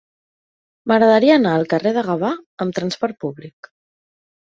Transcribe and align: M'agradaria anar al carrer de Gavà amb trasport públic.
M'agradaria 0.91 1.35
anar 1.41 1.53
al 1.59 1.67
carrer 1.75 1.93
de 1.99 2.07
Gavà 2.09 2.35
amb 2.67 2.77
trasport 2.81 3.25
públic. 3.27 3.75